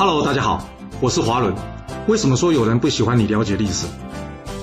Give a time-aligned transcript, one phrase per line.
[0.00, 0.66] Hello，大家好，
[0.98, 1.54] 我是华伦。
[2.08, 3.86] 为什么说有人不喜欢你了解历史？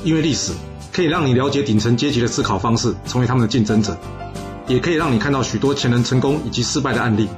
[0.03, 0.51] 因为历史
[0.91, 3.95] 可以让你了解顶层阶级的思考方式，成为他们的竞争者，
[4.67, 7.29] 也可以让你看到许多前人成功以及失败的案例，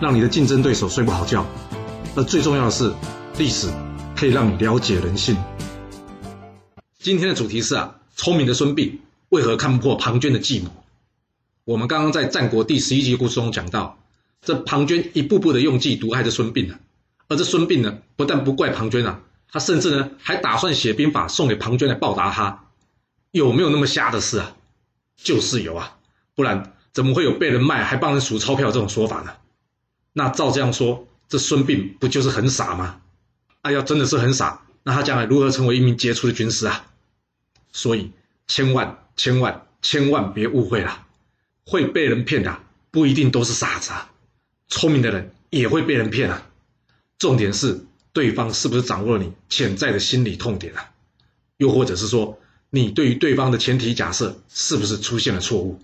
[0.00, 1.44] 让你的竞争对手睡不好觉。
[2.14, 2.94] 而最重要的是，
[3.38, 3.66] 历史
[4.14, 5.36] 可以让你了解人性。
[7.00, 8.98] 今天的主题是啊，聪明的孙膑
[9.30, 10.70] 为何看不破庞涓的计谋？
[11.64, 13.98] 我们刚刚在战国第十一集故事中讲到，
[14.42, 16.78] 这庞涓一步步的用计毒害着孙膑啊。
[17.28, 19.20] 而这孙膑呢，不但不怪庞涓啊，
[19.52, 22.64] 他甚至呢还打算写兵法送给庞涓来报答他。
[23.30, 24.56] 有没有那么瞎的事啊？
[25.16, 25.98] 就是有啊，
[26.34, 29.34] 不然怎么会有被人卖还帮人数钞票这种说法呢？
[30.14, 33.00] 那照这样说，这孙膑不就是很傻吗？
[33.60, 36.86] 啊，要真的是很傻，那他将来如何成为一名杰出的军师啊？
[37.72, 38.10] 所以
[38.46, 41.06] 千万千万千万别误会了，
[41.66, 42.58] 会被人骗的
[42.90, 44.10] 不一定都是傻子啊，
[44.68, 46.46] 聪明的人也会被人骗啊。
[47.18, 50.90] 重点是对方是不是掌握了你潜在的心理痛点啊？
[51.56, 52.38] 又或者是说，
[52.70, 55.80] 你对于对方的前提假设是不是出现了错误？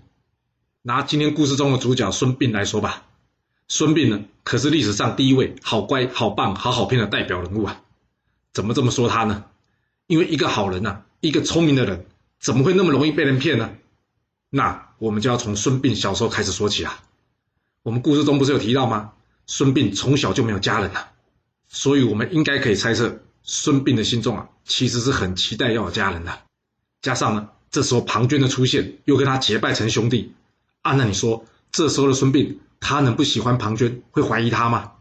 [0.81, 3.05] 拿今天故事中的主角孙膑来说吧，
[3.67, 7.81] 孙膑呢可是历史上第一位好乖、好棒、好好骗的代表人物啊！
[8.53, 9.43] 怎么这么说他呢？
[10.07, 12.05] 因为一个好人呐，一个聪明的人，
[12.39, 13.71] 怎么会那么容易被人骗呢？
[14.49, 17.03] 那我们就要从孙膑小时候开始说起啊。
[17.83, 19.11] 我们故事中不是有提到吗？
[19.47, 21.11] 孙膑从小就没有家人啊。
[21.75, 26.39] 所以，我们应该可以猜测，孙膑的心中啊，其实是很期待要有家人的。
[27.01, 30.33] 加上呢，这时候庞涓的出现，又跟他结拜成兄弟，
[30.83, 34.93] 啊，那你说，这时候的孙膑，他能不喜欢庞涓，会怀疑他吗？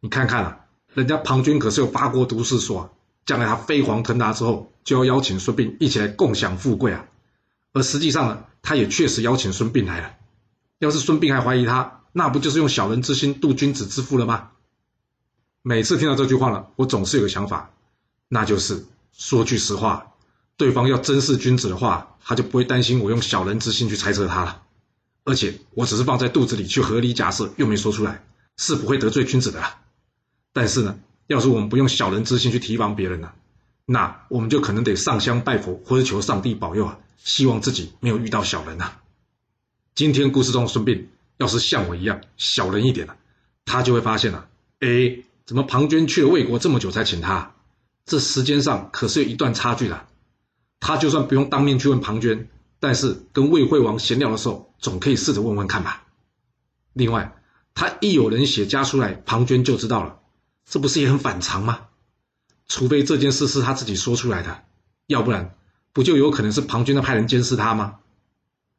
[0.00, 0.60] 你看看啊，
[0.92, 7.06] 人家庞涓可是有发过毒誓说，将来他飞黄腾达之后，就要邀请孙膑一起来共享富贵啊。
[7.72, 10.10] 而实际上呢，他也确实邀请孙膑来了。
[10.78, 14.50] 要是孙膑还怀疑他，那不就是用小人之心度君子之腹了吗？
[15.68, 17.72] 每次听到这句话呢，我总是有个想法，
[18.28, 20.12] 那就是说句实话，
[20.56, 24.62] 对方要真是君子的话，他就不会担心我用小人之心去猜测他了。
[25.24, 28.24] 而且我只是放在肚子里去合理假设，又没说出来，
[28.56, 29.60] 是不会得罪君子的。
[30.52, 33.32] 但是呢，要是我们不用小人之心去提防别人呢，
[33.86, 38.92] 那我们就可能得上香拜佛，或者求上帝保佑啊，希望自己没有遇到小人呐。
[39.96, 41.06] 今天故事中的孙膑，
[41.38, 43.16] 要是像我一样小人一点了，
[43.64, 44.46] 他就会发现了，
[44.78, 45.24] 哎。
[45.46, 47.54] 怎么庞涓去了魏国这么久才请他？
[48.04, 50.06] 这时间上可是有一段差距的。
[50.80, 52.46] 他就算不用当面去问庞涓，
[52.80, 56.04] 但是跟魏惠王闲聊的时候，总可以试着问问看吧。
[56.92, 57.40] 另外，
[57.74, 60.18] 他一有人写家书来，庞涓就知道了，
[60.68, 61.86] 这不是也很反常吗？
[62.68, 64.64] 除非这件事是他自己说出来的，
[65.06, 65.54] 要不然
[65.92, 68.00] 不就有可能是庞涓在派人监视他吗？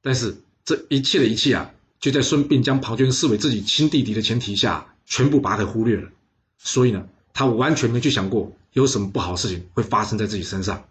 [0.02, 6.10] 但是这一切的一切啊，就在孙膑将庞涓视为自己亲弟弟的前提下，全部把他忽略了。
[6.58, 10.86] 所以呢，他完全没去想过有什么不好的事情会发生在自己身上，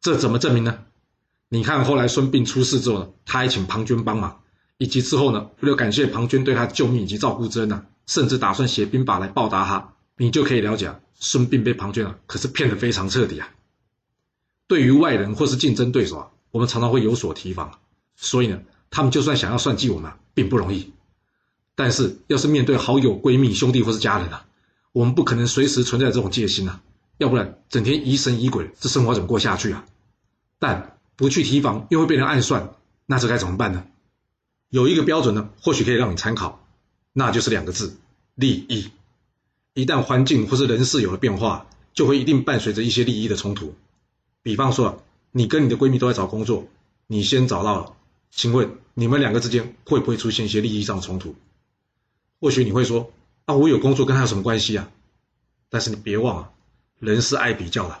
[0.00, 0.78] 这怎么证明呢？
[1.48, 4.40] 你看后来孙膑出事之后呢，他还请庞涓帮忙，
[4.78, 13.48] 以及之后呢，为了感谢庞涓对他救命以及照顾之恩呢，甚至打算写兵法来报答他，你就可以了解孙膑被庞涓啊可是骗得非常彻底啊。
[14.66, 17.78] 对于外人或是竞争对手啊，我们常常会有所提防，
[18.16, 18.60] 所以呢，
[18.90, 20.92] 他们就算想要算计我们，并不容易。
[21.76, 24.46] 但是要是面对好友、闺蜜、兄弟或是家人啊，
[24.96, 26.80] 我们不可能随时存在这种戒心呐，
[27.18, 29.84] 要不然整天疑神疑鬼，这生活怎么过下去啊？
[30.58, 32.72] 但不去提防又会被人暗算，
[33.04, 33.84] 那这该怎么办呢？
[34.70, 36.64] 有一个标准呢，或许可以让你参考，
[37.12, 37.98] 那就是两个字：
[38.34, 38.90] 利益。
[39.74, 43.74] 一旦环境或是人事有了变化，就会一定伴随着一些利益的冲突。
[44.42, 46.68] 比方说，你跟你的闺蜜都在找工作，
[47.06, 47.92] 你先找到了，
[48.30, 51.34] 请问你们两个之间会不会出现一些利益上的冲突？
[52.40, 53.12] 或许你会说。
[53.46, 54.90] 啊，我有工作跟他有什么关系啊？
[55.68, 56.50] 但是你别忘了，
[56.98, 58.00] 人是爱比较的，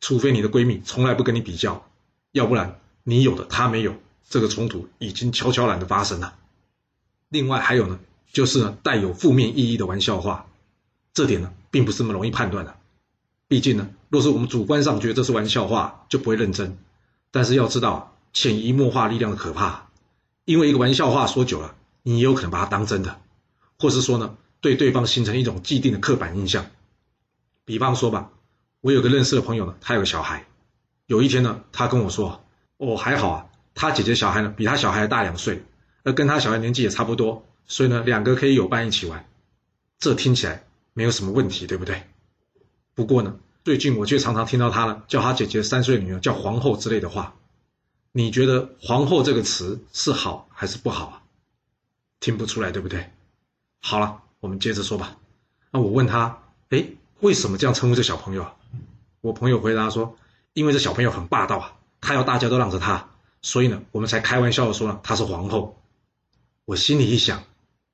[0.00, 1.86] 除非你的闺蜜从来不跟你比较，
[2.32, 3.94] 要不然你有的她没有，
[4.28, 6.36] 这个冲突已经悄悄然的发生了。
[7.30, 7.98] 另外还有呢，
[8.30, 10.46] 就是呢带有负面意义的玩笑话，
[11.14, 12.76] 这点呢并不是那么容易判断的。
[13.48, 16.76] 毕竟呢，若是我们主观上觉得这是玩笑话，就不会认真。
[17.30, 19.88] 但是要知道，潜移默化力量的可怕，
[20.44, 23.18] 因为一个玩笑话说久了，你也有可能把它当真的，
[23.78, 24.36] 或是说呢。
[24.64, 26.70] 对对方形成一种既定的刻板印象，
[27.66, 28.30] 比方说吧，
[28.80, 30.46] 我有个认识的朋友呢，他有个小孩，
[31.04, 32.42] 有一天呢，他跟我说，
[32.78, 35.62] 哦还好啊，他姐姐小孩呢比他小孩大两岁，
[36.02, 39.28] 而跟他小孩年纪也差不多，所以呢两个可以有伴一起玩，
[39.98, 40.64] 这听起来
[40.94, 42.02] 没有什么问题，对不对？
[42.94, 47.36] 不过呢，最近我却常常听到他呢叫他姐姐三岁女儿叫皇后之类的话，
[48.12, 51.22] 你觉得皇后这个词是好还是不好啊？
[52.18, 53.10] 听不出来，对不对？
[53.82, 54.22] 好了。
[54.44, 55.16] 我们接着说吧。
[55.70, 56.84] 那我问他哎，
[57.20, 58.46] 为什么这样称呼这小朋友？
[59.22, 60.18] 我朋友回答说，
[60.52, 63.08] 因为这小朋友很霸道啊，他要大家都让着他，
[63.40, 65.80] 所以呢，我们才开玩笑的说呢，他是皇后。
[66.66, 67.42] 我心里一想，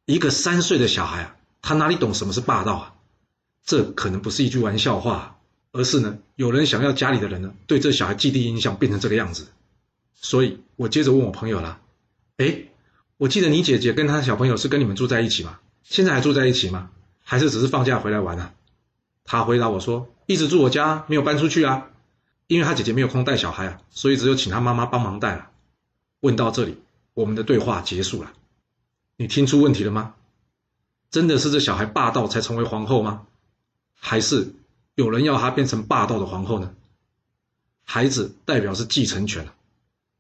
[0.07, 2.95] 一个三岁的小孩啊，他哪里懂什么是霸道啊？
[3.65, 5.39] 这可能不是一句玩笑话，
[5.71, 9.47] 而是呢，有人想要家里的人呢，对这小孩既定印象变成这个样子。
[10.17, 11.81] 所以我接着问我朋友了，
[12.39, 12.65] 哎，
[13.19, 15.61] 我记得你姐姐跟她小朋友是跟你们住在一起吗？
[15.83, 16.91] 现在还住在一起吗？
[17.23, 18.55] 还是只是放假回来玩啊？
[19.25, 21.89] 他回答我说，一直住我家，没有搬出去啊。
[22.47, 25.51] 因为他姐姐没有空带小孩啊，所以只有请他妈妈帮忙带了。
[26.19, 26.79] 问到这里，
[27.15, 28.33] 我们的对话结束了。
[29.17, 30.15] 你听出问题了吗？
[31.11, 33.27] 真的是这小孩霸道才成为皇后吗？
[33.95, 34.55] 还是
[34.97, 36.75] 有人要她变成霸道的皇后呢？
[37.85, 39.49] 孩子代表是继承权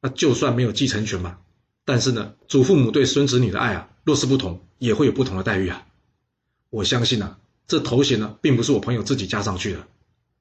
[0.01, 1.39] 那就算没有继承权嘛，
[1.85, 5.87] 但是呢，祖父母对孙子女的爱啊，若是不同，也会有不同的待遇啊。
[6.71, 7.37] 我相信呢，
[7.69, 9.87] 这头衔呢，并不是我朋友自己加上去的，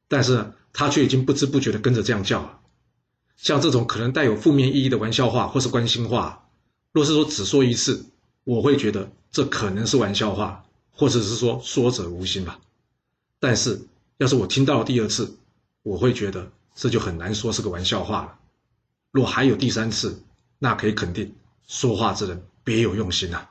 [0.07, 2.59] 但是呢，他却已经不知不觉的跟着这样叫了。
[3.37, 6.49] 像这种可能带有负面意义的玩笑话或是关心话，
[6.91, 8.05] 若是说只说一次，
[8.43, 12.59] 我会觉得这可能是玩笑话，或者是说说者无心吧。
[13.39, 13.87] 但是
[14.17, 15.37] 要是我听到了第二次，
[15.83, 18.39] 我会觉得这就很难说是个玩笑话了。
[19.11, 20.21] 若还有第三次，
[20.59, 21.33] 那可以肯定
[21.65, 23.47] 说话之人别有用心呐。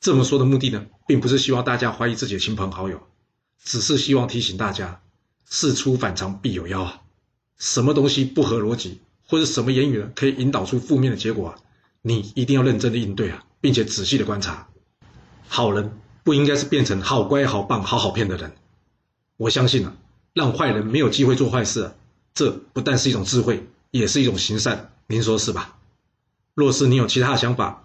[0.00, 3.02] 这么说的目的呢，并不是希望大家怀疑自己的亲朋好友，
[3.62, 5.02] 只是希望提醒大家，
[5.48, 7.02] 事出反常必有妖啊。
[7.58, 11.58] 什么东西不合逻辑，或者什么言语呢，可以引导出负面的结果啊？
[12.00, 14.68] 你一定要认真的应对啊，并且仔细的观察。
[15.48, 18.52] 好人不应该是变成好乖、好棒、好好骗的人。
[19.36, 19.94] 我相信啊，
[20.32, 21.92] 让坏人没有机会做坏事，
[22.32, 23.66] 这不但是一种智慧。
[23.90, 25.76] 也是一种行善，您说是吧？
[26.54, 27.84] 若是你有其他的想法，